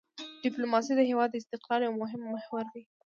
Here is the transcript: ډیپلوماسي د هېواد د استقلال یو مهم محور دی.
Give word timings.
ډیپلوماسي 0.43 0.93
د 0.95 1.01
هېواد 1.09 1.29
د 1.31 1.35
استقلال 1.41 1.81
یو 1.83 1.99
مهم 2.01 2.21
محور 2.33 2.65
دی. 2.73 2.83